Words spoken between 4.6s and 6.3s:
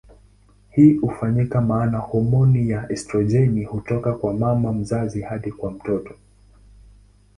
mzazi hadi kwa mtoto.